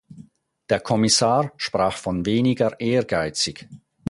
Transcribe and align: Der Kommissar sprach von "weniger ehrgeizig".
Der 0.71 0.79
Kommissar 0.79 1.51
sprach 1.57 1.95
von 1.95 2.25
"weniger 2.25 2.79
ehrgeizig". 2.79 3.69